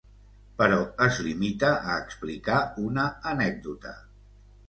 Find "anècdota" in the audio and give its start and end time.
3.35-3.93